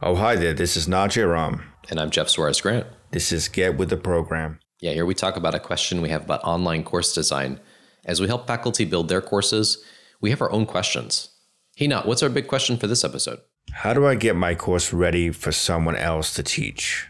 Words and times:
Oh, 0.00 0.14
hi 0.14 0.36
there. 0.36 0.54
This 0.54 0.76
is 0.76 0.86
Nat 0.86 1.08
Jerome. 1.08 1.64
And 1.90 1.98
I'm 1.98 2.10
Jeff 2.10 2.28
Suarez 2.28 2.60
Grant. 2.60 2.86
This 3.10 3.32
is 3.32 3.48
Get 3.48 3.76
With 3.76 3.90
the 3.90 3.96
Program. 3.96 4.60
Yeah, 4.78 4.92
here 4.92 5.04
we 5.04 5.12
talk 5.12 5.36
about 5.36 5.56
a 5.56 5.58
question 5.58 6.00
we 6.00 6.10
have 6.10 6.22
about 6.22 6.44
online 6.44 6.84
course 6.84 7.12
design. 7.12 7.58
As 8.04 8.20
we 8.20 8.28
help 8.28 8.46
faculty 8.46 8.84
build 8.84 9.08
their 9.08 9.20
courses, 9.20 9.82
we 10.20 10.30
have 10.30 10.40
our 10.40 10.52
own 10.52 10.66
questions. 10.66 11.30
Hey, 11.74 11.88
Nat, 11.88 12.06
what's 12.06 12.22
our 12.22 12.28
big 12.28 12.46
question 12.46 12.76
for 12.76 12.86
this 12.86 13.02
episode? 13.02 13.40
How 13.72 13.92
do 13.92 14.06
I 14.06 14.14
get 14.14 14.36
my 14.36 14.54
course 14.54 14.92
ready 14.92 15.32
for 15.32 15.50
someone 15.50 15.96
else 15.96 16.32
to 16.34 16.44
teach? 16.44 17.08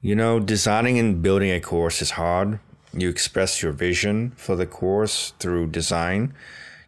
You 0.00 0.14
know, 0.14 0.38
designing 0.38 1.00
and 1.00 1.22
building 1.22 1.50
a 1.50 1.60
course 1.60 2.00
is 2.00 2.12
hard. 2.12 2.60
You 2.92 3.08
express 3.08 3.64
your 3.64 3.72
vision 3.72 4.30
for 4.36 4.54
the 4.54 4.66
course 4.66 5.32
through 5.40 5.72
design. 5.72 6.34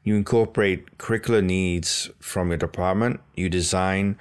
You 0.05 0.15
incorporate 0.15 0.97
curricular 0.99 1.43
needs 1.43 2.09
from 2.21 2.51
your 2.51 2.59
department. 2.59 3.19
You 3.35 3.49
design 3.49 4.17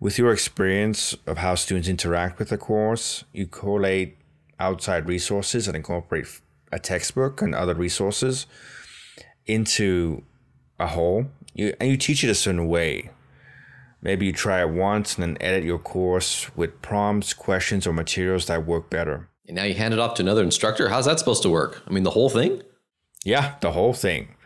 with 0.00 0.18
your 0.18 0.32
experience 0.32 1.14
of 1.26 1.38
how 1.38 1.54
students 1.54 1.88
interact 1.88 2.38
with 2.38 2.48
the 2.48 2.58
course. 2.58 3.24
You 3.32 3.46
collate 3.46 4.16
outside 4.58 5.06
resources 5.06 5.68
and 5.68 5.76
incorporate 5.76 6.26
a 6.72 6.78
textbook 6.78 7.42
and 7.42 7.54
other 7.54 7.74
resources 7.74 8.46
into 9.46 10.22
a 10.78 10.88
whole. 10.88 11.26
You, 11.52 11.74
and 11.78 11.90
you 11.90 11.96
teach 11.96 12.24
it 12.24 12.30
a 12.30 12.34
certain 12.34 12.66
way. 12.66 13.10
Maybe 14.02 14.24
you 14.24 14.32
try 14.32 14.62
it 14.62 14.70
once 14.70 15.16
and 15.16 15.22
then 15.22 15.36
edit 15.42 15.64
your 15.64 15.78
course 15.78 16.54
with 16.56 16.80
prompts, 16.80 17.34
questions, 17.34 17.86
or 17.86 17.92
materials 17.92 18.46
that 18.46 18.64
work 18.64 18.88
better. 18.88 19.28
And 19.46 19.56
now 19.56 19.64
you 19.64 19.74
hand 19.74 19.92
it 19.92 20.00
off 20.00 20.14
to 20.14 20.22
another 20.22 20.42
instructor. 20.42 20.88
How's 20.88 21.04
that 21.04 21.18
supposed 21.18 21.42
to 21.42 21.50
work? 21.50 21.82
I 21.86 21.90
mean, 21.90 22.04
the 22.04 22.10
whole 22.10 22.30
thing? 22.30 22.62
Yeah, 23.24 23.56
the 23.60 23.72
whole 23.72 23.92
thing. 23.92 24.36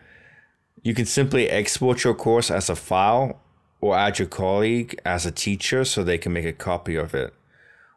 You 0.81 0.93
can 0.93 1.05
simply 1.05 1.49
export 1.49 2.03
your 2.03 2.13
course 2.13 2.51
as 2.51 2.69
a 2.69 2.75
file 2.75 3.39
or 3.85 3.95
add 3.95 4.17
your 4.17 4.27
colleague 4.27 4.99
as 5.05 5.27
a 5.27 5.31
teacher 5.31 5.85
so 5.85 6.03
they 6.03 6.17
can 6.17 6.33
make 6.33 6.45
a 6.45 6.51
copy 6.51 6.95
of 6.95 7.13
it. 7.13 7.31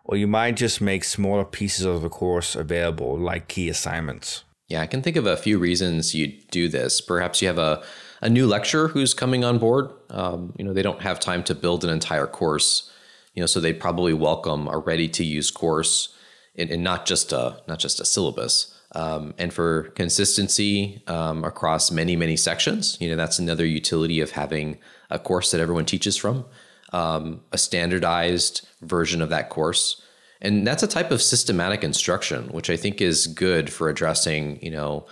Or 0.05 0.19
you 0.19 0.27
might 0.27 0.57
just 0.57 0.83
make 0.83 1.03
smaller 1.03 1.47
pieces 1.47 1.87
of 1.87 2.03
the 2.03 2.11
course 2.11 2.55
available, 2.55 3.19
like 3.19 3.49
key 3.49 3.71
assignments. 3.71 4.45
Yeah, 4.69 4.83
I 4.83 4.87
can 4.87 5.01
think 5.01 5.17
of 5.17 5.25
a 5.25 5.37
few 5.39 5.59
reasons 5.59 6.15
you 6.15 6.27
do 6.51 6.69
this. 6.69 7.01
Perhaps 7.01 7.41
you 7.41 7.49
have 7.49 7.57
a, 7.57 7.83
a 8.21 8.29
new 8.29 8.47
lecturer 8.47 8.89
who's 8.89 9.15
coming 9.15 9.45
on 9.45 9.59
board. 9.59 9.91
Um, 10.11 10.53
you 10.59 10.65
know, 10.65 10.75
they 10.75 10.83
don't 10.83 11.01
have 11.01 11.21
time 11.21 11.43
to 11.45 11.55
build 11.55 11.85
an 11.85 11.91
entire 11.91 12.27
course. 12.27 12.93
You 13.33 13.41
know, 13.41 13.47
so 13.47 13.59
they 13.59 13.73
probably 13.73 14.13
welcome 14.13 14.69
a 14.69 14.77
ready 14.77 15.09
to 15.09 15.25
use 15.25 15.51
course 15.51 16.15
and, 16.55 16.71
and 16.71 16.85
not 16.85 17.07
just 17.07 17.33
a 17.33 17.63
not 17.67 17.79
just 17.79 17.99
a 17.99 18.05
syllabus 18.05 18.78
um, 18.93 19.35
and 19.39 19.53
for 19.53 19.85
consistency 19.91 21.03
um, 21.07 21.45
across 21.45 21.91
many 21.91 22.17
many 22.17 22.37
sections 22.37 22.97
you 23.01 23.09
know 23.09 23.17
that's 23.17 23.39
another 23.39 23.67
utility 23.67 24.21
of 24.21 24.31
having 24.33 24.79
a 25.11 25.19
course 25.19 25.51
that 25.51 25.61
everyone 25.61 25.85
teaches 25.85 26.17
from 26.17 26.45
um, 26.93 27.41
a 27.53 27.59
standardized 27.59 28.67
version 28.83 29.21
of 29.23 29.29
that 29.29 29.51
course. 29.51 30.03
And 30.41 30.67
that's 30.67 30.83
a 30.83 30.89
type 30.89 31.11
of 31.11 31.21
systematic 31.21 31.83
instruction 31.83 32.49
which 32.49 32.71
i 32.71 32.77
think 32.77 33.01
is 33.01 33.27
good 33.27 33.73
for 33.73 33.89
addressing 33.89 34.63
you 34.63 34.71
know 34.71 35.07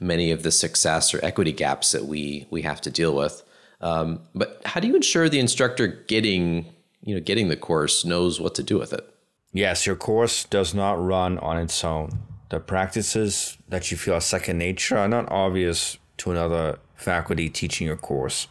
many 0.00 0.30
of 0.30 0.44
the 0.44 0.52
success 0.52 1.12
or 1.12 1.24
equity 1.24 1.52
gaps 1.52 1.90
that 1.92 2.04
we 2.04 2.46
we 2.50 2.62
have 2.62 2.80
to 2.82 2.90
deal 2.90 3.14
with. 3.14 3.42
Um, 3.80 4.20
but 4.34 4.60
how 4.64 4.80
do 4.80 4.88
you 4.88 4.94
ensure 4.94 5.28
the 5.28 5.40
instructor 5.40 5.86
getting 5.86 6.66
you 7.02 7.14
know 7.14 7.20
getting 7.20 7.48
the 7.48 7.56
course 7.56 8.04
knows 8.04 8.40
what 8.40 8.54
to 8.56 8.62
do 8.62 8.78
with 8.78 8.92
it? 8.92 9.04
Yes 9.52 9.86
your 9.86 9.96
course 9.96 10.44
does 10.44 10.74
not 10.74 11.04
run 11.04 11.38
on 11.38 11.58
its 11.58 11.82
own 11.82 12.20
the 12.50 12.60
practices 12.60 13.58
that 13.68 13.90
you 13.90 13.96
feel 13.96 14.14
are 14.14 14.20
second 14.20 14.58
nature 14.58 14.96
are 14.96 15.08
not 15.08 15.30
obvious 15.30 15.98
to 16.18 16.30
another 16.30 16.78
faculty 16.94 17.48
teaching 17.48 17.86
your 17.86 17.96
course. 17.96 18.48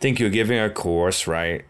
Think 0.00 0.20
you're 0.20 0.30
giving 0.30 0.58
a 0.58 0.70
course, 0.70 1.26
right? 1.26 1.64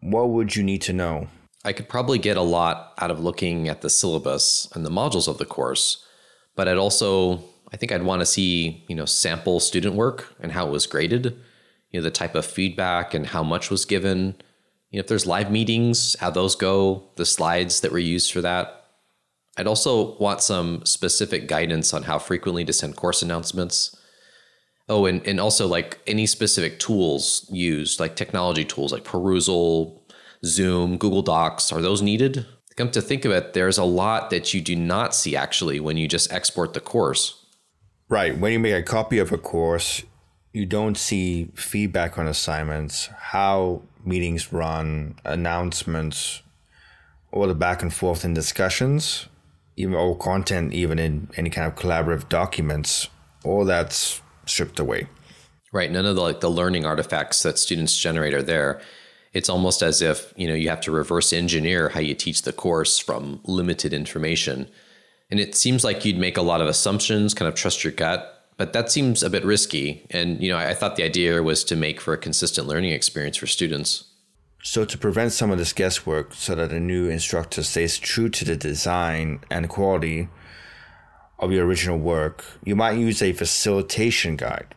What 0.00 0.30
would 0.30 0.56
you 0.56 0.62
need 0.62 0.82
to 0.82 0.92
know? 0.92 1.28
I 1.64 1.72
could 1.72 1.88
probably 1.88 2.18
get 2.18 2.36
a 2.36 2.42
lot 2.42 2.92
out 2.98 3.10
of 3.10 3.20
looking 3.20 3.68
at 3.68 3.80
the 3.80 3.90
syllabus 3.90 4.68
and 4.74 4.84
the 4.84 4.90
modules 4.90 5.28
of 5.28 5.38
the 5.38 5.44
course, 5.44 6.04
but 6.54 6.68
I'd 6.68 6.76
also 6.76 7.42
I 7.72 7.76
think 7.76 7.92
I'd 7.92 8.04
want 8.04 8.20
to 8.20 8.26
see, 8.26 8.84
you 8.88 8.94
know, 8.94 9.04
sample 9.04 9.60
student 9.60 9.96
work 9.96 10.34
and 10.40 10.52
how 10.52 10.66
it 10.68 10.70
was 10.70 10.86
graded, 10.86 11.36
you 11.90 12.00
know, 12.00 12.04
the 12.04 12.10
type 12.10 12.34
of 12.34 12.46
feedback 12.46 13.12
and 13.12 13.26
how 13.26 13.42
much 13.42 13.70
was 13.70 13.84
given. 13.84 14.36
You 14.90 14.98
know, 14.98 15.00
if 15.00 15.08
there's 15.08 15.26
live 15.26 15.50
meetings, 15.50 16.16
how 16.20 16.30
those 16.30 16.54
go, 16.54 17.10
the 17.16 17.26
slides 17.26 17.80
that 17.80 17.92
were 17.92 17.98
used 17.98 18.32
for 18.32 18.40
that, 18.40 18.85
I'd 19.56 19.66
also 19.66 20.16
want 20.18 20.42
some 20.42 20.84
specific 20.84 21.48
guidance 21.48 21.94
on 21.94 22.02
how 22.02 22.18
frequently 22.18 22.64
to 22.64 22.72
send 22.72 22.96
course 22.96 23.22
announcements. 23.22 23.96
Oh, 24.88 25.06
and, 25.06 25.26
and 25.26 25.40
also 25.40 25.66
like 25.66 25.98
any 26.06 26.26
specific 26.26 26.78
tools 26.78 27.46
used, 27.50 27.98
like 27.98 28.16
technology 28.16 28.64
tools 28.64 28.92
like 28.92 29.04
Perusall, 29.04 30.00
Zoom, 30.44 30.98
Google 30.98 31.22
Docs, 31.22 31.72
are 31.72 31.80
those 31.80 32.02
needed? 32.02 32.46
Come 32.76 32.90
to 32.90 33.00
think 33.00 33.24
of 33.24 33.32
it, 33.32 33.54
there's 33.54 33.78
a 33.78 33.84
lot 33.84 34.28
that 34.30 34.52
you 34.52 34.60
do 34.60 34.76
not 34.76 35.14
see 35.14 35.34
actually 35.34 35.80
when 35.80 35.96
you 35.96 36.06
just 36.06 36.30
export 36.30 36.74
the 36.74 36.80
course. 36.80 37.42
Right. 38.08 38.38
When 38.38 38.52
you 38.52 38.58
make 38.58 38.74
a 38.74 38.82
copy 38.82 39.18
of 39.18 39.32
a 39.32 39.38
course, 39.38 40.04
you 40.52 40.66
don't 40.66 40.96
see 40.96 41.50
feedback 41.54 42.18
on 42.18 42.26
assignments, 42.26 43.08
how 43.18 43.82
meetings 44.04 44.52
run, 44.52 45.16
announcements, 45.24 46.42
or 47.32 47.46
the 47.46 47.54
back 47.54 47.82
and 47.82 47.92
forth 47.92 48.24
in 48.24 48.34
discussions 48.34 49.26
even 49.76 49.94
or 49.94 50.16
content 50.16 50.72
even 50.72 50.98
in 50.98 51.28
any 51.36 51.50
kind 51.50 51.66
of 51.66 51.78
collaborative 51.78 52.28
documents 52.28 53.08
all 53.44 53.64
that's 53.64 54.20
stripped 54.46 54.78
away. 54.78 55.06
Right. 55.72 55.90
None 55.90 56.06
of 56.06 56.16
the 56.16 56.22
like 56.22 56.40
the 56.40 56.50
learning 56.50 56.86
artifacts 56.86 57.42
that 57.42 57.58
students 57.58 57.96
generate 57.96 58.34
are 58.34 58.42
there. 58.42 58.80
It's 59.32 59.50
almost 59.50 59.82
as 59.82 60.00
if 60.00 60.32
you 60.36 60.48
know 60.48 60.54
you 60.54 60.68
have 60.70 60.80
to 60.82 60.90
reverse 60.90 61.32
engineer 61.32 61.90
how 61.90 62.00
you 62.00 62.14
teach 62.14 62.42
the 62.42 62.52
course 62.52 62.98
from 62.98 63.40
limited 63.44 63.92
information. 63.92 64.68
And 65.30 65.40
it 65.40 65.54
seems 65.54 65.84
like 65.84 66.04
you'd 66.04 66.18
make 66.18 66.36
a 66.36 66.42
lot 66.42 66.60
of 66.60 66.68
assumptions 66.68 67.34
kind 67.34 67.48
of 67.48 67.54
trust 67.54 67.84
your 67.84 67.92
gut 67.92 68.32
but 68.58 68.72
that 68.72 68.90
seems 68.90 69.22
a 69.22 69.28
bit 69.28 69.44
risky. 69.44 70.06
And 70.10 70.42
you 70.42 70.50
know 70.50 70.56
i, 70.56 70.70
I 70.70 70.74
thought 70.74 70.96
the 70.96 71.02
idea 71.02 71.42
was 71.42 71.62
to 71.64 71.76
make 71.76 72.00
for 72.00 72.14
a 72.14 72.18
consistent 72.18 72.66
learning 72.66 72.92
experience 72.92 73.36
for 73.36 73.46
students 73.46 74.04
so, 74.66 74.84
to 74.84 74.98
prevent 74.98 75.30
some 75.30 75.52
of 75.52 75.58
this 75.58 75.72
guesswork 75.72 76.34
so 76.34 76.56
that 76.56 76.70
the 76.70 76.80
new 76.80 77.08
instructor 77.08 77.62
stays 77.62 77.98
true 77.98 78.28
to 78.30 78.44
the 78.44 78.56
design 78.56 79.38
and 79.48 79.68
quality 79.68 80.28
of 81.38 81.52
your 81.52 81.64
original 81.64 81.98
work, 81.98 82.44
you 82.64 82.74
might 82.74 82.98
use 82.98 83.22
a 83.22 83.32
facilitation 83.32 84.34
guide. 84.34 84.74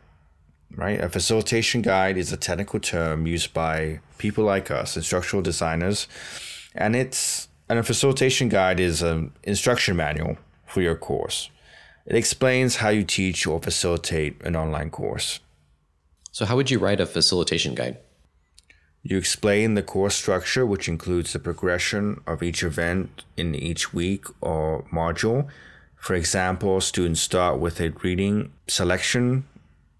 Right? 0.75 1.01
A 1.01 1.09
facilitation 1.09 1.81
guide 1.81 2.17
is 2.17 2.31
a 2.31 2.37
technical 2.37 2.79
term 2.79 3.25
used 3.25 3.51
by 3.51 3.99
people 4.19 4.43
like 4.43 4.69
us, 4.69 4.95
instructional 4.95 5.41
designers, 5.41 6.07
and 6.75 6.95
it's 6.95 7.47
and 7.67 7.79
a 7.79 7.83
facilitation 7.83 8.47
guide 8.47 8.79
is 8.79 9.01
an 9.01 9.31
instruction 9.41 9.95
manual 9.95 10.37
for 10.67 10.83
your 10.83 10.95
course. 10.95 11.49
It 12.05 12.15
explains 12.15 12.75
how 12.75 12.89
you 12.89 13.03
teach 13.03 13.47
or 13.47 13.59
facilitate 13.59 14.39
an 14.43 14.55
online 14.55 14.91
course. 14.91 15.39
So, 16.31 16.45
how 16.45 16.57
would 16.57 16.69
you 16.69 16.77
write 16.77 17.01
a 17.01 17.07
facilitation 17.07 17.73
guide? 17.73 17.97
You 19.01 19.17
explain 19.17 19.75
the 19.75 19.83
course 19.83 20.15
structure, 20.15 20.65
which 20.65 20.87
includes 20.87 21.33
the 21.33 21.39
progression 21.39 22.21
of 22.27 22.43
each 22.43 22.63
event 22.63 23.23
in 23.37 23.55
each 23.55 23.93
week 23.93 24.25
or 24.41 24.83
module. 24.93 25.47
For 25.95 26.15
example, 26.15 26.81
students 26.81 27.21
start 27.21 27.59
with 27.59 27.79
a 27.79 27.89
reading 28.03 28.51
selection 28.67 29.45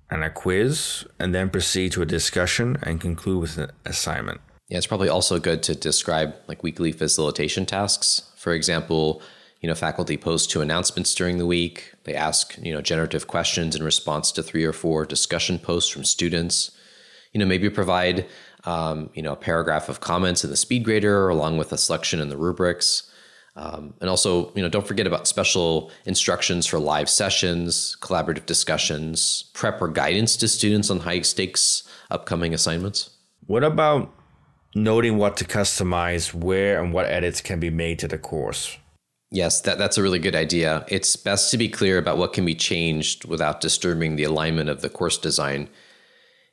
and 0.10 0.24
a 0.24 0.30
quiz, 0.30 1.06
and 1.20 1.36
then 1.36 1.50
proceed 1.50 1.92
to 1.92 2.02
a 2.02 2.06
discussion 2.06 2.78
and 2.82 3.00
conclude 3.00 3.42
with 3.42 3.58
an 3.58 3.70
assignment. 3.86 4.42
Yeah, 4.68 4.78
it's 4.78 4.88
probably 4.88 5.10
also 5.10 5.40
good 5.40 5.62
to 5.64 5.76
describe 5.76 6.34
like 6.48 6.64
weekly 6.64 6.92
facilitation 6.92 7.66
tasks. 7.66 8.24
For 8.36 8.54
example, 8.54 9.22
you 9.62 9.70
know, 9.70 9.76
faculty 9.76 10.18
post 10.18 10.50
two 10.50 10.62
announcements 10.62 11.14
during 11.14 11.38
the 11.38 11.46
week. 11.46 11.94
They 12.06 12.16
ask, 12.16 12.58
you 12.58 12.74
know, 12.74 12.82
generative 12.82 13.28
questions 13.28 13.76
in 13.76 13.84
response 13.84 14.32
to 14.34 14.44
three 14.44 14.64
or 14.64 14.74
four 14.74 15.06
discussion 15.06 15.60
posts 15.60 15.92
from 15.92 16.06
students. 16.06 16.72
You 17.34 17.40
know, 17.40 17.46
maybe 17.46 17.70
provide 17.70 18.26
um, 18.70 19.10
you 19.16 19.24
know, 19.24 19.34
a 19.34 19.36
paragraph 19.36 19.90
of 19.90 20.00
comments 20.00 20.44
in 20.44 20.52
the 20.52 20.56
speed 20.56 20.84
grader 20.84 21.28
along 21.28 21.58
with 21.58 21.74
a 21.74 21.78
selection 21.78 22.20
in 22.20 22.30
the 22.30 22.38
rubrics. 22.38 23.12
Um, 23.56 23.96
and 24.00 24.12
also, 24.12 24.54
you 24.54 24.62
know, 24.62 24.70
don't 24.70 24.86
forget 24.86 25.08
about 25.08 25.28
special 25.28 25.92
instructions 26.06 26.68
for 26.68 26.78
live 26.78 27.10
sessions, 27.10 27.98
collaborative 28.00 28.46
discussions, 28.46 29.50
prep 29.56 29.82
or 29.82 29.88
guidance 29.88 30.38
to 30.38 30.48
students 30.48 30.92
on 30.92 31.00
high 31.00 31.22
stakes 31.22 31.82
upcoming 32.12 32.54
assignments. 32.54 33.10
What 33.48 33.64
about 33.64 34.14
noting 34.76 35.18
what 35.18 35.36
to 35.38 35.46
customize, 35.46 36.32
where 36.32 36.82
and 36.82 36.94
what 36.94 37.08
edits 37.08 37.42
can 37.42 37.60
be 37.60 37.72
made 37.72 37.98
to 38.00 38.08
the 38.08 38.20
course? 38.20 38.78
Yes, 39.32 39.62
that, 39.62 39.80
that's 39.80 39.98
a 39.98 40.04
really 40.04 40.20
good 40.20 40.36
idea. 40.36 40.86
It's 40.88 41.16
best 41.16 41.50
to 41.50 41.58
be 41.58 41.70
clear 41.70 41.98
about 41.98 42.20
what 42.20 42.34
can 42.34 42.46
be 42.46 42.56
changed 42.56 43.26
without 43.26 43.62
disturbing 43.62 44.16
the 44.16 44.26
alignment 44.26 44.70
of 44.70 44.82
the 44.82 44.90
course 44.90 45.18
design 45.18 45.70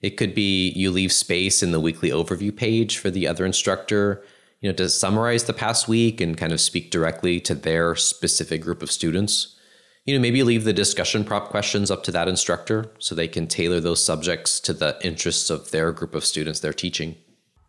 it 0.06 0.16
could 0.16 0.36
be 0.36 0.70
you 0.70 0.92
leave 0.92 1.10
space 1.10 1.64
in 1.64 1.72
the 1.72 1.80
weekly 1.80 2.10
overview 2.10 2.54
page 2.54 2.96
for 2.96 3.10
the 3.10 3.26
other 3.26 3.44
instructor, 3.44 4.22
you 4.60 4.70
know, 4.70 4.76
to 4.76 4.88
summarize 4.88 5.44
the 5.44 5.52
past 5.52 5.88
week 5.88 6.20
and 6.20 6.38
kind 6.38 6.52
of 6.52 6.60
speak 6.60 6.92
directly 6.92 7.40
to 7.40 7.56
their 7.56 7.96
specific 7.96 8.62
group 8.62 8.84
of 8.84 8.92
students. 8.92 9.56
You 10.04 10.14
know, 10.14 10.22
maybe 10.22 10.44
leave 10.44 10.62
the 10.62 10.72
discussion 10.72 11.24
prop 11.24 11.48
questions 11.48 11.90
up 11.90 12.04
to 12.04 12.12
that 12.12 12.28
instructor 12.28 12.92
so 13.00 13.16
they 13.16 13.26
can 13.26 13.48
tailor 13.48 13.80
those 13.80 14.00
subjects 14.00 14.60
to 14.60 14.72
the 14.72 14.96
interests 15.02 15.50
of 15.50 15.72
their 15.72 15.90
group 15.90 16.14
of 16.14 16.24
students 16.24 16.60
they're 16.60 16.72
teaching. 16.72 17.16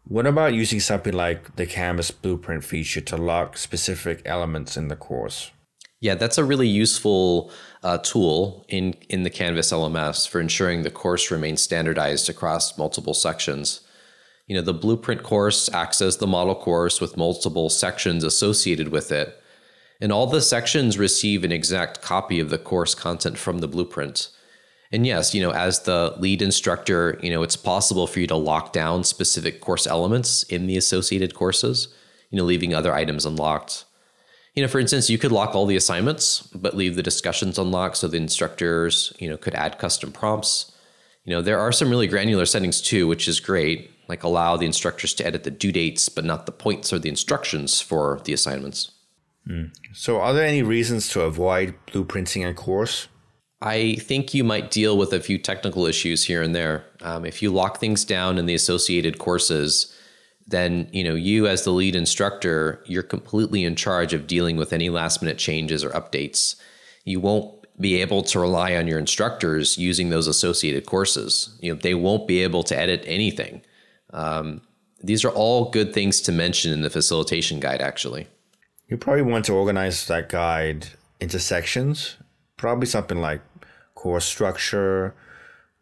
What 0.08 0.28
about 0.28 0.54
using 0.54 0.80
something 0.80 1.14
like 1.14 1.56
the 1.56 1.66
Canvas 1.66 2.12
blueprint 2.12 2.64
feature 2.64 3.02
to 3.02 3.18
lock 3.18 3.58
specific 3.58 4.22
elements 4.26 4.78
in 4.78 4.90
the 4.90 4.96
course? 4.96 5.50
Yeah, 6.00 6.16
that's 6.16 6.38
a 6.38 6.44
really 6.44 6.68
useful 6.68 7.52
uh, 7.82 7.98
tool 8.00 8.66
in, 8.68 8.94
in 9.10 9.24
the 9.24 9.30
Canvas 9.30 9.72
LMS 9.72 10.28
for 10.28 10.40
ensuring 10.40 10.84
the 10.84 10.92
course 10.92 11.32
remains 11.32 11.62
standardized 11.62 12.30
across 12.30 12.78
multiple 12.78 13.16
sections. 13.16 13.82
You 14.46 14.56
know, 14.56 14.62
the 14.62 14.74
blueprint 14.74 15.24
course 15.24 15.70
acts 15.74 16.02
as 16.02 16.18
the 16.18 16.28
model 16.28 16.56
course 16.56 17.02
with 17.02 17.18
multiple 17.18 17.70
sections 17.70 18.24
associated 18.24 18.90
with 18.90 19.12
it. 19.12 19.42
And 20.00 20.12
all 20.12 20.28
the 20.28 20.42
sections 20.42 21.00
receive 21.00 21.44
an 21.44 21.52
exact 21.52 22.02
copy 22.04 22.40
of 22.40 22.52
the 22.52 22.60
course 22.60 22.94
content 22.94 23.38
from 23.38 23.60
the 23.60 23.68
blueprint. 23.68 24.30
And 24.92 25.06
yes, 25.06 25.34
you 25.34 25.42
know, 25.42 25.52
as 25.52 25.82
the 25.82 26.16
lead 26.18 26.42
instructor, 26.42 27.20
you 27.22 27.32
know, 27.32 27.44
it's 27.44 27.58
possible 27.58 28.08
for 28.08 28.20
you 28.20 28.28
to 28.28 28.36
lock 28.36 28.72
down 28.72 29.04
specific 29.04 29.60
course 29.60 29.86
elements 29.86 30.44
in 30.44 30.68
the 30.68 30.78
associated 30.78 31.34
courses, 31.34 31.90
you 32.30 32.38
know, 32.38 32.46
leaving 32.46 32.74
other 32.74 32.94
items 32.94 33.26
unlocked. 33.26 33.84
You 34.58 34.64
know, 34.64 34.70
for 34.70 34.80
instance, 34.80 35.08
you 35.08 35.20
could 35.20 35.32
lock 35.32 35.54
all 35.54 35.68
the 35.68 35.76
assignments, 35.76 36.42
but 36.48 36.76
leave 36.76 36.96
the 36.96 37.04
discussions 37.04 37.60
unlocked 37.60 37.98
so 37.98 38.08
the 38.08 38.18
instructors, 38.18 39.14
you 39.20 39.30
know, 39.30 39.38
could 39.38 39.54
add 39.54 39.78
custom 39.78 40.12
prompts. 40.12 40.72
You 41.26 41.36
know, 41.36 41.44
there 41.44 41.60
are 41.60 41.72
some 41.72 41.92
really 41.92 42.08
granular 42.08 42.48
settings 42.48 42.82
too, 42.82 43.06
which 43.06 43.28
is 43.28 43.40
great, 43.40 43.92
like 44.08 44.24
allow 44.24 44.58
the 44.58 44.66
instructors 44.66 45.14
to 45.14 45.26
edit 45.28 45.44
the 45.44 45.52
due 45.52 45.72
dates, 45.72 46.10
but 46.10 46.26
not 46.26 46.48
the 46.48 46.52
points 46.52 46.92
or 46.92 46.98
the 46.98 47.08
instructions 47.08 47.82
for 47.82 48.20
the 48.24 48.34
assignments. 48.34 48.94
Mm. 49.48 49.74
So, 49.94 50.20
are 50.20 50.34
there 50.34 50.48
any 50.48 50.64
reasons 50.64 51.08
to 51.10 51.22
avoid 51.22 51.76
blueprinting 51.86 52.50
a 52.50 52.56
course? 52.56 53.10
I 53.62 53.98
think 53.98 54.34
you 54.34 54.44
might 54.44 54.72
deal 54.72 54.98
with 54.98 55.14
a 55.14 55.20
few 55.20 55.38
technical 55.38 55.86
issues 55.86 56.24
here 56.24 56.42
and 56.42 56.56
there. 56.56 56.84
Um, 57.02 57.26
if 57.26 57.44
you 57.44 57.52
lock 57.52 57.80
things 57.80 58.04
down 58.04 58.40
in 58.40 58.48
the 58.48 58.56
associated 58.56 59.20
courses, 59.20 59.94
then 60.48 60.90
you 60.92 61.04
know 61.04 61.16
you 61.16 61.48
as 61.48 61.64
the 61.64 61.72
lead 61.72 61.96
instructor, 61.96 62.82
you're 62.86 63.04
completely 63.04 63.64
in 63.64 63.76
charge 63.76 64.14
of 64.14 64.28
dealing 64.28 64.58
with 64.58 64.74
any 64.74 64.90
last 64.90 65.22
minute 65.22 65.38
changes 65.38 65.84
or 65.84 65.90
updates. 65.92 66.56
You 67.06 67.20
won't 67.20 67.54
be 67.80 68.02
able 68.02 68.24
to 68.24 68.40
rely 68.40 68.76
on 68.76 68.88
your 68.88 68.98
instructors 68.98 69.78
using 69.78 70.10
those 70.10 70.28
associated 70.28 70.86
courses. 70.86 71.58
You 71.62 71.74
know 71.74 71.80
they 71.80 71.94
won't 71.94 72.28
be 72.28 72.44
able 72.44 72.64
to 72.64 72.78
edit 72.78 73.04
anything. 73.06 73.62
Um, 74.12 74.62
these 75.04 75.24
are 75.24 75.30
all 75.30 75.70
good 75.70 75.94
things 75.94 76.22
to 76.22 76.32
mention 76.32 76.74
in 76.74 76.82
the 76.82 76.90
facilitation 76.90 77.60
guide. 77.60 77.82
Actually, 77.82 78.28
you 78.88 78.98
probably 78.98 79.22
want 79.24 79.46
to 79.46 79.54
organize 79.54 80.08
that 80.08 80.30
guide 80.30 80.88
into 81.20 81.40
sections 81.40 82.18
probably 82.58 82.88
something 82.88 83.22
like 83.22 83.42
course 83.96 84.26
structure, 84.26 85.16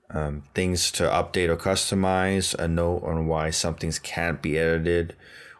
um, 0.09 0.43
things 0.53 0.91
to 0.91 1.03
update 1.03 1.49
or 1.49 1.57
customize, 1.57 2.53
a 2.55 2.67
note 2.67 3.03
on 3.03 3.27
why 3.27 3.49
some 3.49 3.75
things 3.75 3.99
can't 3.99 4.41
be 4.41 4.57
edited, 4.57 5.15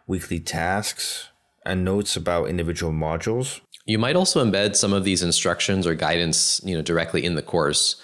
weekly 0.08 0.40
tasks, 0.40 1.30
and 1.66 1.84
notes 1.84 2.16
about 2.16 2.50
individual 2.50 2.92
modules. 2.92 3.62
You 3.86 3.98
might 3.98 4.16
also 4.16 4.44
embed 4.44 4.76
some 4.76 4.94
of 4.94 5.04
these 5.04 5.24
instructions 5.24 5.86
or 5.86 5.96
guidance, 5.96 6.62
you 6.64 6.76
know, 6.76 6.82
directly 6.82 7.24
in 7.26 7.36
the 7.36 7.42
course. 7.42 8.02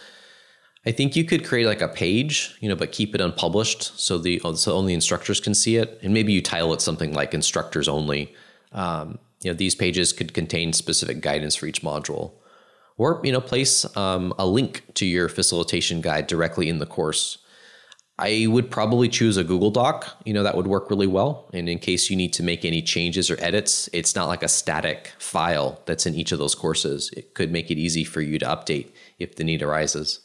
I 0.85 0.91
think 0.91 1.15
you 1.15 1.23
could 1.23 1.45
create 1.45 1.67
like 1.67 1.81
a 1.81 1.87
page, 1.87 2.55
you 2.59 2.67
know, 2.67 2.75
but 2.75 2.91
keep 2.91 3.13
it 3.13 3.21
unpublished 3.21 3.99
so 3.99 4.17
the 4.17 4.41
so 4.55 4.73
only 4.73 4.93
instructors 4.93 5.39
can 5.39 5.53
see 5.53 5.77
it, 5.77 5.99
and 6.01 6.13
maybe 6.13 6.33
you 6.33 6.41
title 6.41 6.73
it 6.73 6.81
something 6.81 7.13
like 7.13 7.33
instructors 7.33 7.87
only. 7.87 8.33
Um, 8.71 9.19
you 9.41 9.51
know, 9.51 9.55
these 9.55 9.75
pages 9.75 10.13
could 10.13 10.33
contain 10.33 10.73
specific 10.73 11.21
guidance 11.21 11.55
for 11.55 11.65
each 11.67 11.81
module 11.81 12.33
or 13.01 13.19
you 13.23 13.31
know 13.31 13.41
place 13.41 13.73
um, 13.97 14.31
a 14.37 14.45
link 14.45 14.83
to 14.93 15.07
your 15.07 15.27
facilitation 15.27 16.01
guide 16.01 16.27
directly 16.27 16.69
in 16.69 16.77
the 16.77 16.85
course. 16.85 17.39
I 18.19 18.45
would 18.47 18.69
probably 18.69 19.09
choose 19.09 19.37
a 19.37 19.43
google 19.43 19.71
doc 19.71 20.15
you 20.23 20.33
know 20.33 20.43
that 20.43 20.55
would 20.55 20.67
work 20.67 20.91
really 20.91 21.07
well. 21.07 21.49
And 21.51 21.67
in 21.67 21.79
case 21.79 22.11
you 22.11 22.15
need 22.15 22.33
to 22.33 22.43
make 22.43 22.63
any 22.63 22.83
changes 22.83 23.31
or 23.31 23.37
edits 23.39 23.89
it's 23.91 24.15
not 24.15 24.27
like 24.27 24.43
a 24.43 24.47
static 24.47 25.13
file 25.17 25.81
that's 25.87 26.05
in 26.05 26.13
each 26.13 26.31
of 26.31 26.37
those 26.37 26.53
courses. 26.53 27.09
It 27.17 27.33
could 27.33 27.51
make 27.51 27.71
it 27.71 27.79
easy 27.79 28.03
for 28.03 28.21
you 28.21 28.37
to 28.37 28.45
update 28.45 28.89
if 29.17 29.35
the 29.35 29.43
need 29.43 29.63
arises. 29.63 30.19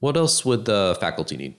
What 0.00 0.16
else 0.16 0.42
would 0.46 0.64
the 0.64 0.96
faculty 0.98 1.36
need? 1.36 1.54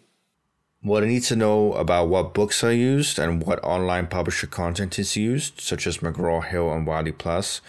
Well, 0.83 1.01
they 1.01 1.07
need 1.07 1.23
to 1.23 1.35
know 1.35 1.73
about 1.73 2.09
what 2.09 2.33
books 2.33 2.63
are 2.63 2.73
used 2.73 3.19
and 3.19 3.43
what 3.43 3.63
online 3.63 4.07
publisher 4.07 4.45
content 4.47 4.99
is 4.99 5.15
used, 5.15 5.59
such 5.59 5.87
as 5.87 5.97
McGraw 5.97 6.43
Hill 6.43 6.71
and 6.71 6.85
Wiley 6.85 7.11
Plus. 7.11 7.61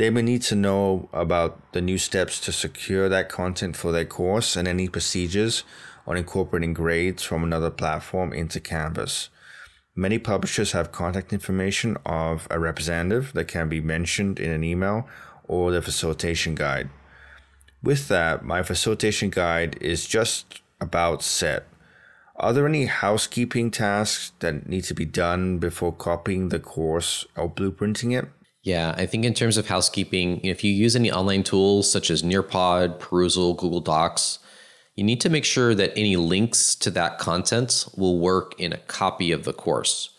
They 0.00 0.08
may 0.08 0.22
need 0.22 0.40
to 0.44 0.54
know 0.54 1.10
about 1.12 1.72
the 1.72 1.82
new 1.82 1.98
steps 1.98 2.40
to 2.40 2.52
secure 2.52 3.10
that 3.10 3.28
content 3.28 3.76
for 3.76 3.92
their 3.92 4.06
course 4.06 4.56
and 4.56 4.66
any 4.66 4.88
procedures 4.88 5.62
on 6.06 6.16
incorporating 6.16 6.72
grades 6.72 7.22
from 7.22 7.44
another 7.44 7.68
platform 7.68 8.32
into 8.32 8.60
Canvas. 8.60 9.28
Many 9.94 10.18
publishers 10.18 10.72
have 10.72 10.90
contact 10.90 11.34
information 11.34 11.98
of 12.06 12.48
a 12.50 12.58
representative 12.58 13.34
that 13.34 13.48
can 13.48 13.68
be 13.68 13.82
mentioned 13.82 14.40
in 14.40 14.50
an 14.50 14.64
email 14.64 15.06
or 15.46 15.70
the 15.70 15.82
facilitation 15.82 16.54
guide. 16.54 16.88
With 17.82 18.08
that, 18.08 18.42
my 18.42 18.62
facilitation 18.62 19.28
guide 19.28 19.76
is 19.82 20.06
just 20.06 20.62
about 20.80 21.22
set. 21.22 21.66
Are 22.36 22.54
there 22.54 22.66
any 22.66 22.86
housekeeping 22.86 23.70
tasks 23.70 24.32
that 24.38 24.66
need 24.66 24.84
to 24.84 24.94
be 24.94 25.04
done 25.04 25.58
before 25.58 25.92
copying 25.92 26.48
the 26.48 26.58
course 26.58 27.26
or 27.36 27.50
blueprinting 27.50 28.18
it? 28.18 28.30
Yeah, 28.62 28.94
I 28.96 29.06
think 29.06 29.24
in 29.24 29.32
terms 29.32 29.56
of 29.56 29.68
housekeeping, 29.68 30.40
if 30.44 30.62
you 30.62 30.72
use 30.72 30.94
any 30.94 31.10
online 31.10 31.42
tools 31.42 31.90
such 31.90 32.10
as 32.10 32.22
Nearpod, 32.22 32.98
Perusall, 32.98 33.56
Google 33.56 33.80
Docs, 33.80 34.38
you 34.96 35.04
need 35.04 35.20
to 35.22 35.30
make 35.30 35.46
sure 35.46 35.74
that 35.74 35.92
any 35.96 36.16
links 36.16 36.74
to 36.74 36.90
that 36.90 37.18
content 37.18 37.86
will 37.96 38.18
work 38.18 38.54
in 38.60 38.72
a 38.72 38.78
copy 38.78 39.32
of 39.32 39.44
the 39.44 39.54
course. 39.54 40.10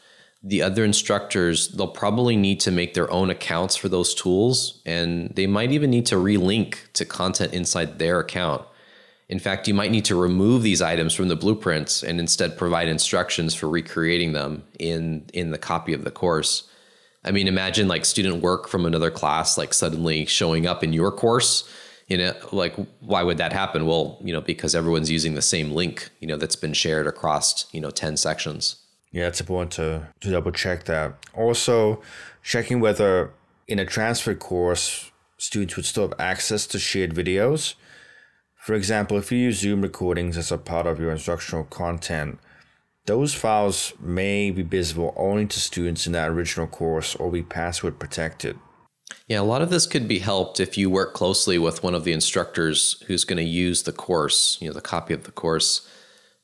The 0.41 0.63
other 0.63 0.83
instructors, 0.83 1.67
they'll 1.67 1.87
probably 1.87 2.35
need 2.35 2.59
to 2.61 2.71
make 2.71 2.95
their 2.95 3.11
own 3.11 3.29
accounts 3.29 3.75
for 3.75 3.89
those 3.89 4.15
tools, 4.15 4.81
and 4.87 5.31
they 5.35 5.45
might 5.45 5.71
even 5.71 5.91
need 5.91 6.07
to 6.07 6.15
relink 6.15 6.91
to 6.93 7.05
content 7.05 7.53
inside 7.53 7.99
their 7.99 8.19
account. 8.19 8.63
In 9.29 9.37
fact, 9.37 9.67
you 9.67 9.75
might 9.75 9.91
need 9.91 10.05
to 10.05 10.19
remove 10.19 10.63
these 10.63 10.81
items 10.81 11.13
from 11.13 11.27
the 11.27 11.35
blueprints 11.35 12.01
and 12.01 12.19
instead 12.19 12.57
provide 12.57 12.87
instructions 12.87 13.53
for 13.53 13.69
recreating 13.69 14.33
them 14.33 14.63
in, 14.79 15.25
in 15.31 15.51
the 15.51 15.59
copy 15.59 15.93
of 15.93 16.03
the 16.03 16.11
course. 16.11 16.67
I 17.23 17.31
mean, 17.31 17.47
imagine 17.47 17.87
like 17.87 18.05
student 18.05 18.41
work 18.41 18.67
from 18.67 18.85
another 18.85 19.11
class 19.11 19.57
like 19.57 19.73
suddenly 19.73 20.25
showing 20.25 20.65
up 20.65 20.83
in 20.83 20.93
your 20.93 21.11
course. 21.11 21.69
You 22.07 22.17
know, 22.17 22.33
like 22.51 22.75
why 22.99 23.23
would 23.23 23.37
that 23.37 23.53
happen? 23.53 23.85
Well, 23.85 24.17
you 24.21 24.33
know, 24.33 24.41
because 24.41 24.75
everyone's 24.75 25.09
using 25.09 25.35
the 25.35 25.41
same 25.41 25.71
link, 25.71 26.09
you 26.19 26.27
know, 26.27 26.35
that's 26.35 26.57
been 26.57 26.73
shared 26.73 27.07
across, 27.07 27.73
you 27.73 27.79
know, 27.79 27.91
10 27.91 28.17
sections. 28.17 28.77
Yeah, 29.11 29.27
it's 29.27 29.39
important 29.39 29.71
to, 29.73 30.07
to 30.21 30.31
double 30.31 30.51
check 30.51 30.85
that. 30.85 31.15
Also, 31.33 32.01
checking 32.43 32.79
whether 32.79 33.31
in 33.67 33.79
a 33.79 33.85
transfer 33.85 34.33
course, 34.35 35.11
students 35.37 35.75
would 35.75 35.85
still 35.85 36.07
have 36.09 36.19
access 36.19 36.67
to 36.67 36.79
shared 36.79 37.13
videos. 37.13 37.75
For 38.55 38.73
example, 38.73 39.17
if 39.17 39.31
you 39.31 39.37
use 39.37 39.59
Zoom 39.59 39.81
recordings 39.81 40.37
as 40.37 40.51
a 40.51 40.57
part 40.57 40.87
of 40.87 40.99
your 40.99 41.11
instructional 41.11 41.63
content, 41.65 42.39
those 43.05 43.33
files 43.33 43.93
may 43.99 44.51
be 44.51 44.61
visible 44.61 45.13
only 45.17 45.45
to 45.47 45.59
students 45.59 46.05
in 46.05 46.13
that 46.13 46.29
original 46.29 46.67
course 46.67 47.15
or 47.15 47.31
be 47.31 47.41
password 47.41 47.99
protected. 47.99 48.57
Yeah, 49.27 49.41
a 49.41 49.43
lot 49.43 49.61
of 49.61 49.69
this 49.69 49.87
could 49.87 50.07
be 50.07 50.19
helped 50.19 50.59
if 50.59 50.77
you 50.77 50.89
work 50.89 51.13
closely 51.13 51.57
with 51.57 51.83
one 51.83 51.95
of 51.95 52.03
the 52.03 52.13
instructors 52.13 53.03
who's 53.07 53.23
going 53.23 53.37
to 53.37 53.43
use 53.43 53.83
the 53.83 53.91
course, 53.91 54.57
you 54.61 54.67
know, 54.67 54.73
the 54.73 54.81
copy 54.81 55.13
of 55.13 55.23
the 55.23 55.31
course. 55.31 55.87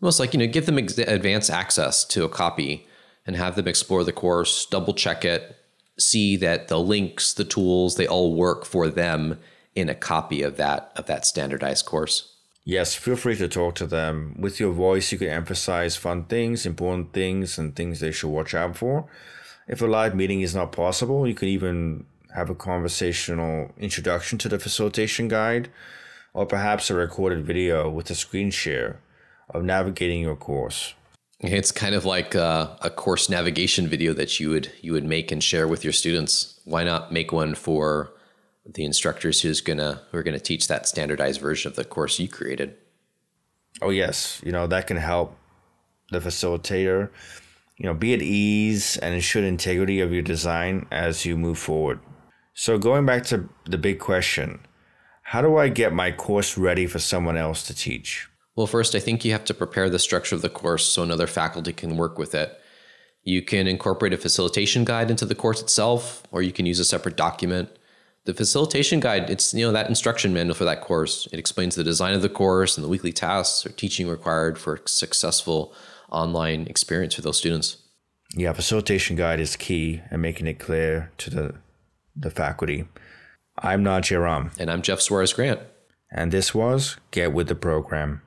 Most 0.02 0.20
like, 0.20 0.34
you 0.34 0.40
know, 0.40 0.48
give 0.48 0.66
them 0.66 0.78
ex- 0.78 0.98
advanced 0.98 1.50
access 1.50 2.06
to 2.06 2.24
a 2.24 2.30
copy 2.30 2.88
and 3.26 3.36
have 3.36 3.56
them 3.56 3.68
explore 3.68 4.04
the 4.04 4.14
course, 4.14 4.66
double 4.66 4.94
check 4.94 5.26
it, 5.26 5.56
see 6.00 6.38
that 6.38 6.68
the 6.68 6.80
links, 6.80 7.34
the 7.34 7.44
tools, 7.44 7.96
they 7.96 8.08
all 8.08 8.36
work 8.36 8.66
for 8.66 8.88
them 8.90 9.40
in 9.76 9.90
a 9.90 9.96
copy 9.96 10.42
of 10.42 10.58
that 10.58 10.92
of 10.96 11.06
that 11.06 11.26
standardized 11.26 11.86
course. 11.86 12.37
Yes, 12.68 12.96
feel 12.96 13.16
free 13.16 13.38
to 13.38 13.48
talk 13.48 13.76
to 13.76 13.88
them. 13.88 14.36
With 14.38 14.60
your 14.60 14.74
voice, 14.74 15.14
you 15.14 15.18
can 15.18 15.30
emphasize 15.30 15.96
fun 15.96 16.26
things, 16.26 16.66
important 16.66 17.14
things, 17.14 17.58
and 17.58 17.74
things 17.74 18.02
they 18.02 18.12
should 18.12 18.28
watch 18.28 18.54
out 18.54 18.76
for. 18.76 19.08
If 19.70 19.82
a 19.82 19.86
live 19.86 20.14
meeting 20.14 20.42
is 20.42 20.54
not 20.54 20.74
possible, 20.74 21.26
you 21.26 21.34
could 21.34 21.48
even 21.48 22.06
have 22.36 22.50
a 22.50 22.56
conversational 22.56 23.72
introduction 23.78 24.38
to 24.40 24.50
the 24.50 24.60
facilitation 24.60 25.30
guide, 25.30 25.70
or 26.34 26.46
perhaps 26.46 26.90
a 26.90 26.96
recorded 26.96 27.46
video 27.46 27.90
with 27.90 28.10
a 28.10 28.16
screen 28.16 28.52
share 28.52 29.00
of 29.50 29.64
navigating 29.64 30.20
your 30.20 30.36
course. 30.36 30.94
It's 31.40 31.72
kind 31.72 31.96
of 31.96 32.04
like 32.04 32.36
a, 32.36 32.78
a, 32.82 32.90
course 32.90 33.30
navigation 33.30 33.88
video 33.88 34.12
that 34.16 34.42
you 34.42 34.50
would 34.50 34.74
you 34.82 34.92
would 34.92 35.06
make 35.06 35.32
and 35.32 35.42
share 35.42 35.70
with 35.70 35.86
your 35.86 35.94
students. 35.94 36.60
Why 36.66 36.84
not 36.84 37.14
make 37.14 37.32
one 37.32 37.56
for 37.56 38.12
the 38.74 38.86
instructors 38.86 39.42
who's 39.42 39.62
gonna 39.62 40.02
who 40.12 40.18
are 40.18 40.24
gonna 40.24 40.40
teach 40.40 40.68
that 40.68 40.88
standardized 40.88 41.42
version 41.42 41.70
of 41.70 41.76
the 41.76 41.86
course 41.86 42.20
you 42.20 42.28
created. 42.28 42.76
Oh 43.82 43.90
yes, 43.90 44.42
you 44.44 44.52
know 44.52 44.68
that 44.68 44.88
can 44.88 44.98
help 44.98 45.38
the 46.12 46.20
facilitator, 46.20 47.10
you 47.78 47.86
know, 47.86 47.94
be 47.94 48.14
at 48.14 48.22
ease 48.22 48.98
and 48.98 49.14
ensure 49.14 49.42
the 49.42 49.48
integrity 49.48 50.00
of 50.00 50.12
your 50.12 50.22
design 50.22 50.88
as 50.92 51.26
you 51.26 51.38
move 51.38 51.58
forward. 51.58 52.00
So 52.54 52.78
going 52.78 53.06
back 53.06 53.24
to 53.26 53.50
the 53.66 53.78
big 53.78 54.00
question, 54.00 54.60
how 55.22 55.42
do 55.42 55.58
I 55.58 55.68
get 55.70 55.94
my 55.94 56.12
course 56.12 56.58
ready 56.58 56.88
for 56.88 57.00
someone 57.00 57.38
else 57.38 57.64
to 57.68 57.76
teach? 57.76 58.28
Well, 58.56 58.66
first, 58.66 58.96
I 58.96 59.00
think 59.00 59.24
you 59.24 59.32
have 59.34 59.46
to 59.46 59.54
prepare 59.54 59.90
the 59.90 60.00
structure 60.00 60.34
of 60.34 60.42
the 60.42 60.50
course 60.50 60.86
so 60.86 61.04
another 61.04 61.28
faculty 61.28 61.74
can 61.74 61.98
work 61.98 62.18
with 62.18 62.34
it. 62.34 62.60
You 63.24 63.44
can 63.44 63.68
incorporate 63.68 64.14
a 64.14 64.18
facilitation 64.18 64.86
guide 64.86 65.12
into 65.12 65.26
the 65.26 65.36
course 65.36 65.62
itself, 65.62 66.24
or 66.32 66.42
you 66.42 66.52
can 66.52 66.66
use 66.66 66.80
a 66.80 66.86
separate 66.86 67.18
document. 67.18 67.70
The 68.28 68.34
facilitation 68.34 69.00
guide, 69.00 69.30
it's 69.30 69.54
you 69.54 69.66
know 69.66 69.72
that 69.72 69.88
instruction 69.88 70.34
manual 70.34 70.54
for 70.54 70.66
that 70.66 70.82
course. 70.82 71.30
It 71.32 71.40
explains 71.40 71.76
the 71.76 71.84
design 71.84 72.14
of 72.14 72.22
the 72.22 72.28
course 72.28 72.76
and 72.78 72.84
the 72.84 72.90
weekly 72.90 73.14
tasks 73.14 73.66
or 73.66 73.70
teaching 73.70 74.06
required 74.10 74.58
for 74.58 74.76
a 74.76 74.86
successful 74.86 75.74
online 76.12 76.68
experience 76.68 77.16
for 77.16 77.22
those 77.22 77.38
students. 77.38 77.78
Yeah, 78.36 78.52
facilitation 78.52 79.16
guide 79.16 79.40
is 79.40 79.56
key 79.56 80.02
and 80.12 80.22
making 80.22 80.46
it 80.46 80.60
clear 80.60 81.10
to 81.20 81.30
the 81.30 81.56
the 82.18 82.30
faculty. 82.30 82.90
I'm 83.60 83.82
Nat 83.84 84.02
Jerome. 84.02 84.52
And 84.60 84.70
I'm 84.70 84.82
Jeff 84.82 85.00
Suarez 85.00 85.32
Grant. 85.32 85.62
And 86.12 86.34
this 86.34 86.54
was 86.54 86.98
Get 87.12 87.32
With 87.32 87.48
the 87.48 87.56
Program. 87.56 88.24